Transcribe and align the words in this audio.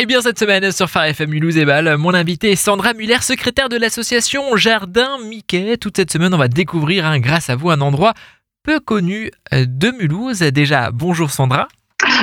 Et 0.00 0.06
bien 0.06 0.22
cette 0.22 0.38
semaine 0.38 0.72
sur 0.72 0.88
Phare 0.88 1.12
Mulhouse 1.28 1.58
et 1.58 1.66
Bâle, 1.66 1.98
mon 1.98 2.14
invité 2.14 2.52
est 2.52 2.56
Sandra 2.56 2.94
Muller, 2.94 3.18
secrétaire 3.20 3.68
de 3.68 3.76
l'association 3.76 4.56
Jardin 4.56 5.18
Mickey. 5.28 5.76
Toute 5.76 5.98
cette 5.98 6.10
semaine, 6.10 6.32
on 6.32 6.38
va 6.38 6.48
découvrir, 6.48 7.04
hein, 7.04 7.18
grâce 7.18 7.50
à 7.50 7.54
vous, 7.54 7.68
un 7.68 7.82
endroit 7.82 8.14
peu 8.62 8.80
connu 8.80 9.30
euh, 9.52 9.66
de 9.68 9.90
Mulhouse. 9.90 10.38
Déjà, 10.38 10.90
bonjour 10.90 11.30
Sandra. 11.30 11.68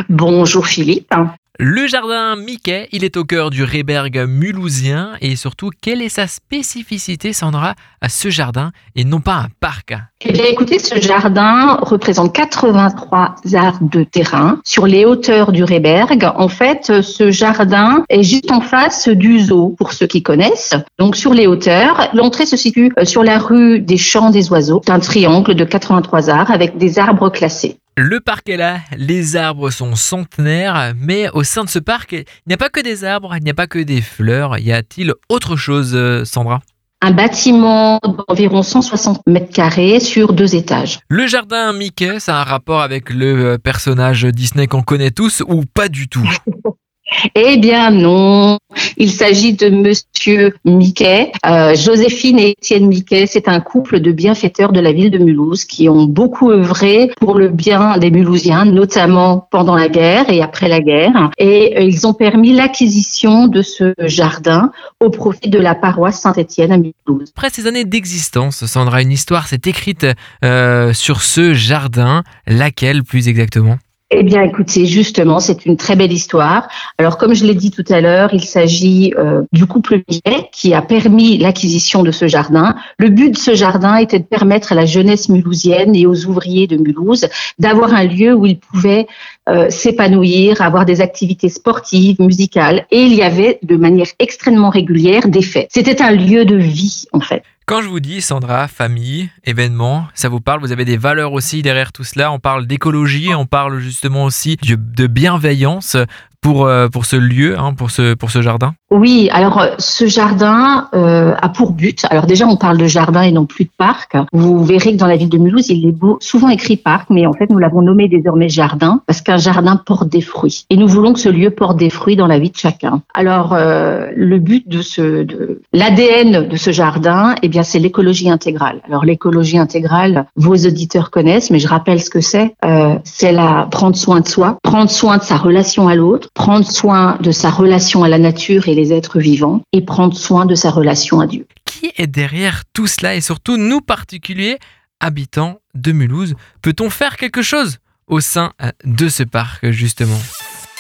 Bonjour 0.10 0.66
Philippe. 0.66 1.14
Le 1.60 1.88
jardin 1.88 2.36
Mickey, 2.36 2.88
il 2.92 3.04
est 3.04 3.18
au 3.18 3.24
cœur 3.24 3.50
du 3.50 3.64
Réberg 3.64 4.28
mulhousien 4.28 5.14
et 5.22 5.36
surtout, 5.36 5.72
quelle 5.82 6.04
est 6.04 6.10
sa 6.10 6.28
spécificité, 6.28 7.34
Sandra, 7.34 7.74
à 8.00 8.10
ce 8.10 8.30
jardin 8.30 8.70
et 8.96 9.04
non 9.04 9.22
pas 9.22 9.34
un 9.34 9.48
parc? 9.60 9.96
Eh 10.22 10.34
bien, 10.34 10.44
écoutez, 10.46 10.78
ce 10.78 11.02
jardin 11.02 11.80
représente 11.82 12.32
83 12.36 13.38
arts 13.56 13.80
de 13.82 14.04
terrain 14.04 14.60
sur 14.66 14.86
les 14.86 15.06
hauteurs 15.06 15.52
du 15.52 15.64
Réberg. 15.64 16.32
En 16.36 16.48
fait, 16.48 17.02
ce 17.02 17.32
jardin 17.32 18.04
est 18.10 18.22
juste 18.22 18.52
en 18.52 18.62
face 18.62 19.10
du 19.10 19.40
zoo, 19.40 19.74
pour 19.80 19.94
ceux 19.94 20.06
qui 20.06 20.22
connaissent. 20.22 20.76
Donc, 21.00 21.16
sur 21.16 21.34
les 21.34 21.48
hauteurs, 21.48 22.10
l'entrée 22.14 22.46
se 22.46 22.56
situe 22.56 22.92
euh, 23.00 23.06
sur 23.06 23.24
la 23.24 23.40
rue 23.40 23.80
des 23.80 23.98
Champs 23.98 24.30
des 24.30 24.52
Oiseaux, 24.52 24.84
un 24.88 25.00
triangle 25.00 25.56
de 25.56 25.64
83 25.64 26.30
arts 26.30 26.52
avec 26.52 26.78
des 26.78 27.00
arbres 27.00 27.30
classés. 27.32 27.78
Le 28.00 28.20
parc 28.20 28.48
est 28.48 28.58
là, 28.58 28.78
les 28.96 29.38
arbres 29.38 29.72
sont 29.72 29.96
centenaires, 29.96 30.94
mais 30.96 31.30
au 31.34 31.44
sein 31.48 31.64
de 31.64 31.70
ce 31.70 31.80
parc, 31.80 32.12
il 32.12 32.26
n'y 32.48 32.54
a 32.54 32.58
pas 32.58 32.70
que 32.70 32.80
des 32.80 33.04
arbres, 33.04 33.36
il 33.38 33.44
n'y 33.44 33.50
a 33.50 33.54
pas 33.54 33.68
que 33.68 33.80
des 33.80 34.02
fleurs. 34.02 34.58
Y 34.60 34.72
a-t-il 34.72 35.14
autre 35.30 35.56
chose, 35.56 35.94
euh, 35.96 36.24
Sandra? 36.26 36.62
Un 37.02 37.12
bâtiment 37.12 38.00
d'environ 38.04 38.64
160 38.64 39.22
mètres 39.28 39.54
carrés 39.54 40.00
sur 40.00 40.34
deux 40.34 40.56
étages. 40.56 41.00
Le 41.10 41.28
jardin 41.28 41.72
Mickey, 41.74 42.20
ça 42.20 42.38
a 42.38 42.42
un 42.42 42.44
rapport 42.44 42.82
avec 42.82 43.12
le 43.12 43.54
euh, 43.54 43.58
personnage 43.58 44.24
Disney 44.26 44.68
qu'on 44.68 44.82
connaît 44.82 45.12
tous 45.12 45.44
ou 45.48 45.64
pas 45.66 45.90
du 45.90 46.08
tout? 46.08 46.28
Eh 47.36 47.58
bien 47.58 47.90
non, 47.92 48.60
il 48.98 49.12
s'agit 49.12 49.54
de 49.54 49.70
Monsieur 49.70 50.54
Mickey. 50.66 51.32
Euh, 51.46 51.74
Joséphine 51.74 52.40
et 52.40 52.50
Étienne 52.50 52.88
Mickey, 52.88 53.26
c'est 53.28 53.48
un 53.48 53.60
couple 53.60 54.00
de 54.00 54.12
bienfaiteurs 54.12 54.72
de 54.72 54.80
la 54.80 54.92
ville 54.92 55.10
de 55.10 55.18
Mulhouse 55.18 55.64
qui 55.66 55.88
ont 55.88 56.04
beaucoup 56.04 56.52
œuvré 56.52 57.12
pour 57.20 57.38
le 57.38 57.48
bien 57.50 57.98
des 57.98 58.12
Mulhousiens, 58.12 58.66
notamment 58.66 59.48
pendant 59.52 59.76
la 59.76 59.88
guerre 59.88 60.30
et 60.30 60.42
après 60.42 60.68
la 60.68 60.82
guerre. 60.82 61.32
Et 61.38 61.78
euh, 61.78 61.82
ils 61.82 62.06
ont 62.06 62.14
permis 62.14 62.54
l'acquisition 62.54 63.48
de 63.48 63.62
ce 63.62 63.94
jardin 64.00 64.72
au 65.00 65.10
profit 65.10 65.50
de 65.50 65.60
la 65.60 65.76
paroisse 65.76 66.20
Saint-Étienne 66.20 66.72
à 66.72 66.78
Mulhouse. 66.78 67.32
Après 67.36 67.50
ces 67.50 67.68
années 67.68 67.86
d'existence, 67.86 68.66
Sandra, 68.66 69.02
une 69.02 69.12
histoire 69.12 69.48
s'est 69.48 69.62
écrite 69.66 70.06
euh, 70.44 70.94
sur 70.94 71.22
ce 71.22 71.54
jardin. 71.54 72.24
Laquelle 72.48 73.04
plus 73.04 73.28
exactement? 73.28 73.78
Eh 74.10 74.24
bien, 74.24 74.42
écoutez, 74.42 74.86
justement, 74.86 75.42
c'est 75.42 75.66
une 75.66 75.76
très 75.76 75.98
belle 75.98 76.14
histoire. 76.14 76.70
Alors, 76.98 77.18
comme 77.18 77.34
je 77.34 77.46
l'ai 77.46 77.56
dit 77.56 77.72
tout 77.72 77.84
à 77.90 78.00
l'heure, 78.00 78.30
il 78.34 78.46
s'agit 78.46 79.14
euh, 79.18 79.44
du 79.52 79.66
couple 79.66 80.02
Millet 80.08 80.48
qui 80.54 80.74
a 80.74 80.82
permis 80.82 81.38
l'acquisition 81.38 82.04
de 82.04 82.12
ce 82.12 82.26
jardin. 82.26 82.76
Le 83.00 83.10
but 83.10 83.32
de 83.32 83.38
ce 83.38 83.54
jardin 83.54 83.98
était 83.98 84.20
de 84.20 84.24
permettre 84.24 84.72
à 84.72 84.76
la 84.76 84.86
jeunesse 84.86 85.28
mulhousienne 85.28 85.94
et 85.94 86.06
aux 86.06 86.26
ouvriers 86.26 86.68
de 86.68 86.78
Mulhouse 86.78 87.28
d'avoir 87.60 87.94
un 87.94 88.06
lieu 88.06 88.34
où 88.34 88.46
ils 88.46 88.60
pouvaient 88.60 89.08
euh, 89.48 89.70
s'épanouir, 89.70 90.62
avoir 90.62 90.86
des 90.86 91.02
activités 91.02 91.50
sportives, 91.50 92.20
musicales. 92.20 92.86
Et 92.92 93.02
il 93.02 93.14
y 93.14 93.24
avait, 93.24 93.60
de 93.64 93.76
manière 93.76 94.08
extrêmement 94.20 94.70
régulière, 94.70 95.28
des 95.28 95.42
fêtes. 95.42 95.70
C'était 95.72 96.02
un 96.02 96.12
lieu 96.12 96.46
de 96.46 96.56
vie, 96.56 97.06
en 97.14 97.20
fait. 97.20 97.44
Quand 97.66 97.82
je 97.82 97.90
vous 97.90 98.00
dis, 98.00 98.22
Sandra, 98.22 98.68
famille, 98.70 99.30
événement, 99.46 100.06
ça 100.14 100.30
vous 100.30 100.40
parle? 100.40 100.62
Vous 100.62 100.72
avez 100.72 100.86
des 100.86 100.96
valeurs 100.96 101.34
aussi 101.34 101.62
derrière 101.62 101.92
tout 101.92 102.06
cela? 102.06 102.32
On 102.32 102.40
parle 102.40 102.66
d'écologie, 102.66 103.36
on 103.36 103.46
parle 103.46 103.80
justement 103.80 104.24
aussi 104.24 104.58
de 104.64 105.08
bienveillance 105.08 105.98
pour, 106.42 106.66
euh, 106.66 106.88
pour 106.88 107.06
ce 107.06 107.16
lieu, 107.16 107.58
hein, 107.58 107.74
pour, 107.74 107.92
ce, 107.92 108.14
pour 108.14 108.32
ce 108.32 108.42
jardin? 108.42 108.74
Oui, 108.90 109.30
alors 109.34 109.60
euh, 109.60 109.68
ce 109.80 110.06
jardin 110.06 110.88
euh, 110.94 111.34
a 111.42 111.50
pour 111.50 111.72
but, 111.72 112.06
alors 112.10 112.26
déjà 112.26 112.48
on 112.48 112.56
parle 112.56 112.78
de 112.78 112.86
jardin 112.86 113.22
et 113.24 113.32
non 113.32 113.46
plus 113.46 113.66
de 113.66 113.72
parc. 113.78 114.16
Vous 114.32 114.64
verrez 114.64 114.94
que 114.94 114.98
dans 114.98 115.08
la 115.08 115.18
ville 115.18 115.30
de 115.30 115.38
Mulhouse, 115.38 115.70
il 115.70 115.88
est 115.88 115.92
beau, 115.92 116.18
souvent 116.22 116.50
écrit 116.50 116.78
parc, 116.78 117.10
mais 117.10 117.26
en 117.26 117.34
fait 117.34 117.50
nous 117.50 117.58
l'avons 117.58 117.82
nommé 117.82 118.08
désormais 118.08 118.50
jardin 118.50 119.02
parce 119.08 119.22
qu'un 119.22 119.38
jardin 119.38 119.76
porte 119.76 120.08
des 120.10 120.22
fruits. 120.22 120.66
Et 120.70 120.78
nous 120.78 120.88
voulons 120.88 121.14
que 121.14 121.20
ce 121.20 121.30
lieu 121.30 121.50
porte 121.50 121.78
des 121.78 121.90
fruits 121.90 122.16
dans 122.16 122.28
la 122.28 122.40
vie 122.40 122.52
de 122.52 122.58
chacun. 122.58 123.02
Alors 123.14 123.56
le 123.56 124.38
but 124.38 124.68
de 124.70 124.82
ce, 124.82 125.24
de 125.24 125.62
l'ADN 125.74 126.48
de 126.48 126.56
ce 126.56 126.72
jardin, 126.72 127.36
eh 127.42 127.50
bien 127.50 127.64
c'est 127.64 127.80
l'écologie 127.80 128.30
intégrale. 128.30 128.82
Alors 128.88 129.04
l'écologie 129.04 129.58
intégrale, 129.58 130.26
vos 130.36 130.56
auditeurs 130.56 131.12
connaissent, 131.12 131.52
mais 131.52 131.60
je 131.60 131.68
rappelle 131.68 132.02
ce 132.02 132.10
que 132.10 132.22
c'est. 132.22 132.56
c'est 133.04 133.32
la 133.32 133.68
prendre 133.70 133.96
soin 133.96 134.22
de 134.22 134.28
soi, 134.28 134.58
prendre 134.64 134.90
soin 134.90 135.18
de 135.18 135.24
sa 135.24 135.36
relation 135.36 135.88
à 135.88 135.96
l'autre 135.96 136.30
prendre 136.38 136.70
soin 136.70 137.18
de 137.20 137.32
sa 137.32 137.50
relation 137.50 138.04
à 138.04 138.10
la 138.10 138.20
nature 138.20 138.68
et 138.68 138.76
les 138.76 138.94
êtres 138.94 139.20
vivants 139.20 139.64
et 139.74 139.82
prendre 139.82 140.16
soin 140.16 140.46
de 140.46 140.54
sa 140.54 140.70
relation 140.70 141.20
à 141.20 141.26
Dieu. 141.26 141.48
Qui 141.66 141.92
est 141.98 142.06
derrière 142.06 142.64
tout 142.74 142.86
cela 142.86 143.16
et 143.16 143.22
surtout 143.22 143.58
nous 143.58 143.82
particuliers 143.82 144.60
habitants 145.00 145.60
de 145.74 145.92
Mulhouse 145.92 146.36
Peut-on 146.62 146.92
faire 146.92 147.18
quelque 147.18 147.42
chose 147.42 147.80
au 148.06 148.20
sein 148.20 148.54
euh, 148.62 148.70
de 148.86 149.10
ce 149.10 149.24
parc 149.24 149.68
justement? 149.72 150.20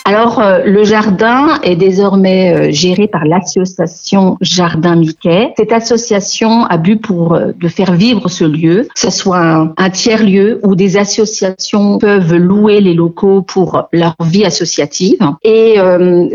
Alors, 0.07 0.39
euh, 0.39 0.59
le 0.63 0.85
jardin 0.85 1.59
est 1.63 1.75
désormais 1.75 2.53
euh, 2.53 2.71
géré 2.71 3.09
par 3.09 3.25
l'association 3.25 4.37
Jardin 4.39 4.95
Mickey. 4.95 5.51
Cette 5.57 5.73
association 5.73 6.63
a 6.63 6.77
but 6.77 6.95
pour 6.95 7.33
euh, 7.33 7.51
de 7.53 7.67
faire 7.67 7.91
vivre 7.91 8.29
ce 8.29 8.45
lieu, 8.45 8.87
que 8.95 8.99
ce 9.01 9.09
soit 9.09 9.73
un, 9.75 9.89
tiers 9.89 10.23
lieu 10.23 10.61
où 10.63 10.75
des 10.75 10.95
associations 10.95 11.97
peuvent 11.97 12.35
louer 12.35 12.79
les 12.79 12.93
locaux 12.93 13.41
pour 13.41 13.89
leur 13.91 14.15
vie 14.23 14.45
associative. 14.45 15.19
Et 15.43 15.75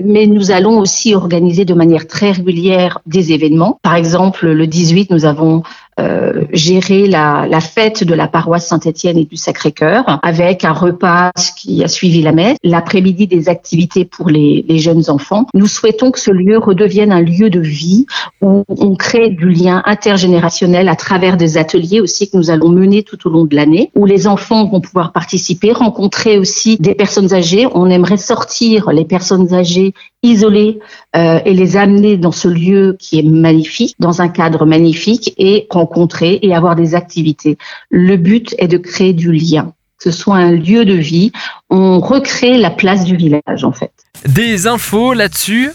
mais 0.04 0.26
nous 0.26 0.50
allons 0.50 0.78
aussi 0.78 1.14
organiser 1.14 1.64
de 1.64 1.74
manière 1.74 2.06
très 2.06 2.32
régulière 2.32 2.98
des 3.06 3.32
événements. 3.32 3.78
Par 3.82 3.94
exemple, 3.94 4.48
le 4.48 4.66
18, 4.66 5.10
nous 5.10 5.24
avons 5.24 5.62
euh, 6.00 6.44
gérer 6.52 7.06
la, 7.06 7.46
la, 7.48 7.60
fête 7.60 8.02
de 8.02 8.14
la 8.14 8.26
paroisse 8.26 8.66
Saint-Étienne 8.66 9.18
et 9.18 9.24
du 9.26 9.36
Sacré-Cœur 9.36 10.20
avec 10.22 10.64
un 10.64 10.72
repas 10.72 11.32
qui 11.56 11.84
a 11.84 11.88
suivi 11.88 12.22
la 12.22 12.32
messe, 12.32 12.56
l'après-midi 12.64 13.26
des 13.26 13.50
activités 13.50 14.06
pour 14.06 14.30
les, 14.30 14.64
les, 14.66 14.78
jeunes 14.78 15.10
enfants. 15.10 15.46
Nous 15.52 15.66
souhaitons 15.66 16.10
que 16.10 16.18
ce 16.18 16.30
lieu 16.30 16.56
redevienne 16.56 17.12
un 17.12 17.20
lieu 17.20 17.50
de 17.50 17.60
vie 17.60 18.06
où 18.40 18.64
on 18.68 18.94
crée 18.94 19.28
du 19.28 19.50
lien 19.50 19.82
intergénérationnel 19.84 20.88
à 20.88 20.96
travers 20.96 21.36
des 21.36 21.58
ateliers 21.58 22.00
aussi 22.00 22.30
que 22.30 22.38
nous 22.38 22.50
allons 22.50 22.70
mener 22.70 23.02
tout 23.02 23.26
au 23.28 23.30
long 23.30 23.44
de 23.44 23.54
l'année 23.54 23.90
où 23.94 24.06
les 24.06 24.26
enfants 24.26 24.66
vont 24.66 24.80
pouvoir 24.80 25.12
participer, 25.12 25.72
rencontrer 25.72 26.38
aussi 26.38 26.78
des 26.78 26.94
personnes 26.94 27.34
âgées. 27.34 27.66
On 27.74 27.90
aimerait 27.90 28.16
sortir 28.16 28.90
les 28.92 29.04
personnes 29.04 29.52
âgées 29.52 29.92
isolées 30.22 30.78
euh, 31.16 31.40
et 31.44 31.52
les 31.52 31.76
amener 31.76 32.16
dans 32.16 32.32
ce 32.32 32.48
lieu 32.48 32.96
qui 32.98 33.18
est 33.18 33.22
magnifique, 33.22 33.96
dans 33.98 34.22
un 34.22 34.28
cadre 34.28 34.66
magnifique 34.66 35.34
et 35.36 35.66
rencontrer 35.70 36.38
et 36.42 36.54
avoir 36.54 36.76
des 36.76 36.94
activités. 36.94 37.58
Le 37.90 38.16
but 38.16 38.54
est 38.58 38.68
de 38.68 38.78
créer 38.78 39.12
du 39.12 39.32
lien, 39.32 39.72
que 39.98 40.10
ce 40.10 40.16
soit 40.16 40.36
un 40.36 40.52
lieu 40.52 40.84
de 40.84 40.94
vie. 40.94 41.32
On 41.70 42.00
recrée 42.00 42.58
la 42.58 42.70
place 42.70 43.04
du 43.04 43.16
village 43.16 43.64
en 43.64 43.72
fait. 43.72 43.92
Des 44.26 44.66
infos 44.66 45.12
là-dessus 45.12 45.70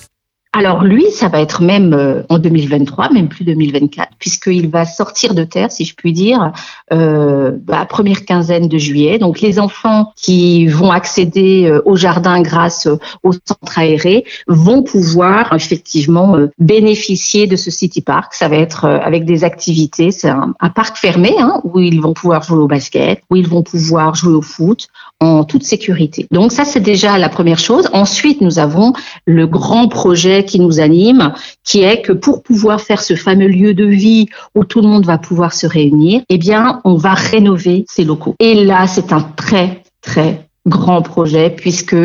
alors 0.58 0.84
lui, 0.84 1.12
ça 1.12 1.28
va 1.28 1.40
être 1.40 1.62
même 1.62 1.94
euh, 1.94 2.24
en 2.30 2.40
2023, 2.40 3.12
même 3.14 3.30
plus 3.30 3.46
2024, 3.46 4.14
puisqu'il 4.18 4.70
va 4.70 4.86
sortir 4.86 5.36
de 5.36 5.44
terre, 5.44 5.72
si 5.72 5.86
je 5.86 5.94
puis 5.94 6.14
dire, 6.14 6.52
euh, 6.92 7.52
bah, 7.62 7.86
première 7.86 8.26
quinzaine 8.26 8.68
de 8.68 8.78
juillet. 8.80 9.20
Donc 9.20 9.40
les 9.40 9.60
enfants 9.60 10.14
qui 10.16 10.66
vont 10.66 10.92
accéder 10.92 11.66
euh, 11.66 11.82
au 11.86 11.96
jardin 11.96 12.42
grâce 12.42 12.88
euh, 12.88 12.98
au 13.22 13.34
centre 13.34 13.78
aéré 13.78 14.26
vont 14.48 14.82
pouvoir 14.82 15.54
effectivement 15.54 16.36
bénéficier 16.58 17.46
de 17.46 17.56
ce 17.56 17.70
City 17.70 18.02
Park. 18.02 18.34
Ça 18.34 18.48
va 18.48 18.56
être 18.56 18.86
avec 18.86 19.26
des 19.26 19.44
activités, 19.44 20.12
c'est 20.12 20.30
un, 20.30 20.54
parc 20.74 20.98
fermé 20.98 21.36
hein, 21.40 21.62
où 21.64 21.80
ils 21.80 22.02
vont 22.02 22.14
pouvoir 22.14 22.42
jouer 22.44 22.58
au 22.58 22.68
basket, 22.68 23.22
où 23.30 23.36
ils 23.36 23.48
vont 23.48 23.62
pouvoir 23.62 24.16
jouer 24.16 24.34
au 24.34 24.42
foot 24.42 24.88
en 25.20 25.44
toute 25.44 25.64
sécurité. 25.64 26.28
Donc 26.32 26.52
ça, 26.52 26.64
c'est 26.64 26.80
déjà 26.80 27.18
la 27.18 27.30
première 27.30 27.58
chose. 27.58 27.90
Ensuite, 27.94 28.42
nous 28.42 28.60
avons 28.60 28.94
le 29.26 29.48
grand 29.48 29.88
projet 29.88 30.46
qui 30.46 30.60
nous 30.60 30.80
anime, 30.80 31.34
qui 31.64 31.82
est 31.82 32.02
que 32.02 32.12
pour 32.12 32.44
pouvoir 32.44 32.82
faire 32.82 33.02
ce 33.02 33.16
fameux 33.16 33.48
lieu 33.48 33.74
de 33.74 33.86
vie 33.86 34.28
où 34.54 34.64
tout 34.64 34.82
le 34.82 34.88
monde 34.88 35.06
va 35.06 35.18
pouvoir 35.18 35.54
se 35.54 35.66
réunir, 35.66 36.22
eh 36.30 36.38
bien, 36.38 36.82
on 36.84 36.96
va 36.96 37.14
rénover 37.14 37.86
ces 37.90 38.04
locaux. 38.04 38.36
Et 38.40 38.64
là, 38.64 38.86
c'est 38.86 39.12
un 39.12 39.22
très, 39.22 39.84
très 40.02 40.48
grand 40.68 41.02
projet 41.02 41.50
puisque 41.50 41.96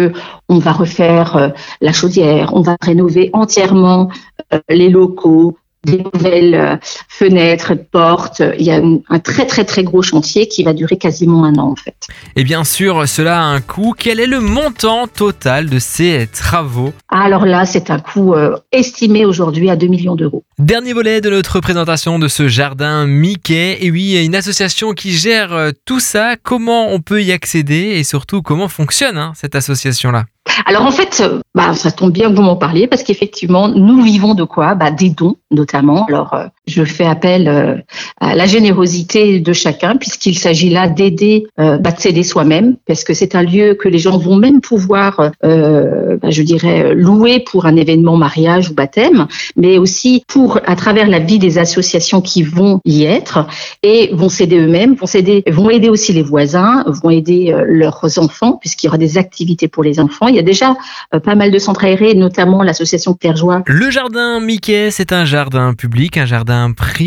on 0.49 0.59
va 0.59 0.73
refaire 0.73 1.37
euh, 1.37 1.49
la 1.81 1.93
chaudière, 1.93 2.55
on 2.55 2.62
va 2.62 2.76
rénover 2.81 3.31
entièrement 3.32 4.09
euh, 4.55 4.61
les 4.69 4.88
locaux, 4.88 5.59
des 5.85 6.03
nouvelles 6.14 6.55
euh, 6.55 6.76
fenêtres, 7.23 7.75
portes. 7.75 8.43
Il 8.59 8.65
y 8.65 8.73
a 8.73 8.83
un 9.09 9.19
très 9.21 9.47
très 9.47 9.65
très 9.65 9.85
gros 9.85 10.03
chantier 10.03 10.49
qui 10.49 10.65
va 10.65 10.73
durer 10.73 10.97
quasiment 10.97 11.45
un 11.45 11.55
an 11.55 11.71
en 11.71 11.77
fait. 11.77 12.09
Et 12.35 12.43
bien 12.43 12.65
sûr, 12.65 13.07
cela 13.07 13.41
a 13.41 13.45
un 13.45 13.61
coût. 13.61 13.95
Quel 13.97 14.19
est 14.19 14.27
le 14.27 14.41
montant 14.41 15.07
total 15.07 15.71
de 15.71 15.79
ces 15.79 16.27
travaux? 16.33 16.93
Alors 17.09 17.47
là, 17.47 17.65
c'est 17.65 17.91
un 17.91 18.01
coût 18.01 18.35
euh, 18.35 18.57
estimé 18.73 19.25
aujourd'hui 19.25 19.71
à 19.71 19.77
2 19.77 19.87
millions 19.87 20.17
d'euros. 20.17 20.43
Dernier 20.59 20.95
volet 20.95 21.21
de 21.21 21.31
notre 21.31 21.61
présentation 21.61 22.19
de 22.19 22.27
ce 22.27 22.49
jardin 22.49 23.07
Mickey. 23.07 23.79
Et 23.81 23.93
oui, 23.93 24.03
il 24.03 24.15
y 24.15 24.19
a 24.19 24.23
une 24.23 24.35
association 24.35 24.93
qui 24.93 25.13
gère 25.13 25.53
euh, 25.53 25.71
tout 25.85 26.01
ça. 26.01 26.35
Comment 26.43 26.93
on 26.93 27.01
peut 27.01 27.23
y 27.23 27.31
accéder 27.31 27.95
et 27.99 28.03
surtout 28.03 28.43
comment 28.43 28.69
fonctionne 28.69 29.17
hein, 29.17 29.33
cette 29.37 29.55
association-là? 29.55 30.25
Alors 30.67 30.85
en 30.85 30.91
fait, 30.91 31.21
euh, 31.21 31.41
bah, 31.55 31.75
ça 31.75 31.91
tombe 31.91 32.13
bien 32.13 32.31
que 32.31 32.37
vous 32.37 32.43
m'en 32.43 32.57
parliez 32.57 32.87
parce 32.87 33.03
qu'effectivement, 33.03 33.69
nous 33.69 34.03
vivons 34.03 34.35
de 34.35 34.45
quoi? 34.45 34.75
Bah, 34.75 34.91
Des 34.91 35.11
dons 35.11 35.37
notamment. 35.51 36.05
Alors 36.07 36.35
euh, 36.35 36.47
je 36.67 36.85
fais 36.85 37.07
appel 37.12 37.49
euh, 37.49 37.76
à 38.20 38.35
la 38.35 38.47
générosité 38.47 39.41
de 39.41 39.53
chacun 39.53 39.97
puisqu'il 39.97 40.38
s'agit 40.38 40.70
là 40.70 40.88
d'aider, 40.88 41.47
bah, 41.56 41.79
de 41.79 42.00
s'aider 42.00 42.23
soi-même 42.23 42.76
parce 42.87 43.05
que 43.05 43.14
c'est 43.14 43.35
un 43.35 43.43
lieu 43.43 43.75
que 43.75 43.88
les 43.88 43.99
gens 43.99 44.19
vont 44.19 44.37
même 44.37 44.61
pouvoir, 44.61 45.31
bah, 45.43 46.31
je 46.37 46.43
dirais, 46.43 46.94
louer 46.94 47.41
pour 47.41 47.67
un 47.67 47.76
événement 47.76 48.17
mariage 48.17 48.70
ou 48.70 48.75
baptême, 48.75 49.26
mais 49.56 49.79
aussi 49.79 50.25
pour 50.26 50.59
à 50.64 50.76
travers 50.76 51.09
la 51.09 51.19
vie 51.19 51.38
des 51.38 51.59
associations 51.59 52.20
qui 52.20 52.43
vont 52.43 52.81
y 52.85 53.05
être 53.05 53.47
et 53.82 54.11
vont 54.12 54.29
s'aider 54.29 54.59
eux-mêmes, 54.59 54.94
vont 54.94 55.06
s'aider, 55.06 55.43
vont 55.49 55.70
aider 55.70 55.88
aussi 55.88 56.12
les 56.12 56.23
voisins, 56.23 56.85
vont 56.87 57.11
aider 57.11 57.55
leurs 57.67 58.19
enfants 58.19 58.59
puisqu'il 58.61 58.87
y 58.87 58.88
aura 58.88 58.99
des 58.99 59.19
activités 59.19 59.69
pour 59.69 59.82
les 59.82 60.00
enfants. 60.00 60.29
Il 60.29 60.37
y 60.37 60.38
a 60.38 60.43
déjà 60.43 60.76
euh, 61.14 61.20
pas 61.20 61.35
mal 61.35 61.50
de 61.50 61.59
centres 61.59 61.85
aérés, 61.85 62.14
notamment 62.14 62.62
l'association 62.62 63.17
Joie. 63.35 63.62
Le 63.67 63.91
jardin 63.91 64.41
Mickey, 64.41 64.91
c'est 64.91 65.12
un 65.12 65.25
jardin 65.25 65.75
public, 65.75 66.17
un 66.17 66.26
jardin 66.26 66.73
privé. 66.73 67.01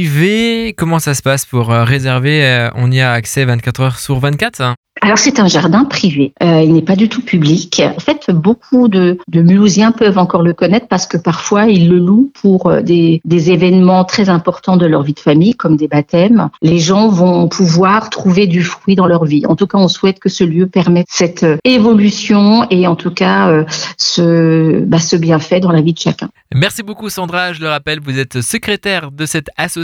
Comment 0.77 0.99
ça 0.99 1.13
se 1.13 1.21
passe 1.21 1.45
pour 1.45 1.71
euh, 1.71 1.83
réserver 1.83 2.45
euh, 2.45 2.69
On 2.75 2.91
y 2.91 2.99
a 2.99 3.13
accès 3.13 3.45
24 3.45 3.79
heures 3.81 3.99
sur 3.99 4.19
24 4.19 4.75
alors 5.01 5.17
c'est 5.17 5.41
un 5.41 5.47
jardin 5.47 5.83
privé, 5.83 6.33
euh, 6.41 6.61
il 6.63 6.73
n'est 6.73 6.81
pas 6.81 6.95
du 6.95 7.09
tout 7.09 7.21
public. 7.21 7.81
En 7.95 7.99
fait, 7.99 8.31
beaucoup 8.31 8.87
de, 8.87 9.17
de, 9.27 9.41
Mulhousiens 9.41 9.91
peuvent 9.91 10.17
encore 10.17 10.41
le 10.41 10.53
connaître 10.53 10.87
parce 10.87 11.05
que 11.05 11.17
parfois 11.17 11.65
ils 11.65 11.89
le 11.89 11.99
louent 11.99 12.31
pour 12.41 12.73
des, 12.81 13.21
des, 13.25 13.51
événements 13.51 14.05
très 14.05 14.29
importants 14.29 14.77
de 14.77 14.85
leur 14.85 15.03
vie 15.03 15.13
de 15.13 15.19
famille, 15.19 15.53
comme 15.53 15.75
des 15.75 15.89
baptêmes. 15.89 16.49
Les 16.61 16.79
gens 16.79 17.09
vont 17.09 17.49
pouvoir 17.49 18.09
trouver 18.09 18.47
du 18.47 18.63
fruit 18.63 18.95
dans 18.95 19.05
leur 19.05 19.25
vie. 19.25 19.45
En 19.45 19.57
tout 19.57 19.67
cas, 19.67 19.77
on 19.77 19.89
souhaite 19.89 20.19
que 20.19 20.29
ce 20.29 20.45
lieu 20.45 20.65
permette 20.65 21.07
cette 21.09 21.45
évolution 21.65 22.65
et 22.71 22.87
en 22.87 22.95
tout 22.95 23.11
cas 23.11 23.49
euh, 23.49 23.65
ce, 23.97 24.79
bah, 24.85 24.99
ce 24.99 25.17
bienfait 25.17 25.59
dans 25.59 25.71
la 25.71 25.81
vie 25.81 25.93
de 25.93 25.99
chacun. 25.99 26.29
Merci 26.53 26.83
beaucoup 26.83 27.09
Sandra, 27.09 27.51
je 27.51 27.61
le 27.61 27.67
rappelle, 27.67 27.99
vous 27.99 28.17
êtes 28.17 28.41
secrétaire 28.41 29.11
de 29.11 29.25
cette 29.25 29.49
association 29.57 29.74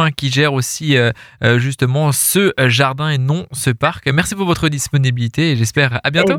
hein, 0.00 0.10
qui 0.10 0.30
gère 0.30 0.52
aussi 0.52 0.96
euh, 0.96 1.12
justement 1.58 2.12
ce 2.12 2.52
jardin 2.66 3.10
et 3.10 3.18
non 3.18 3.46
ce 3.52 3.70
parc. 3.70 4.06
Merci 4.08 4.34
pour 4.34 4.46
votre 4.46 4.68
disponibilité 4.68 5.52
et 5.52 5.56
j'espère 5.56 6.00
à 6.04 6.10
bientôt. 6.10 6.38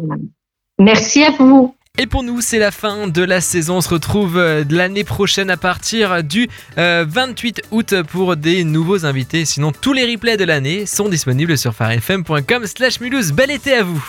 Merci 0.79 1.23
à 1.23 1.31
vous. 1.31 1.75
Et 1.97 2.07
pour 2.07 2.23
nous, 2.23 2.41
c'est 2.41 2.59
la 2.59 2.71
fin 2.71 3.07
de 3.07 3.23
la 3.23 3.39
saison. 3.39 3.77
On 3.77 3.81
se 3.81 3.89
retrouve 3.89 4.37
euh, 4.37 4.65
l'année 4.69 5.05
prochaine 5.05 5.49
à 5.49 5.55
partir 5.55 6.23
du 6.23 6.49
28 6.75 6.77
euh, 6.77 7.61
août 7.71 7.95
pour 8.11 8.35
des 8.35 8.65
nouveaux 8.65 9.05
invités. 9.05 9.45
Sinon, 9.45 9.71
tous 9.71 9.93
les 9.93 10.05
replays 10.05 10.35
de 10.35 10.43
l'année 10.43 10.85
sont 10.85 11.07
disponibles 11.07 11.57
sur 11.57 11.73
farfm.com 11.73 12.65
slash 12.65 12.99
Mulhouse. 12.99 13.31
Bel 13.31 13.49
été 13.49 13.73
à 13.73 13.83
vous 13.83 14.03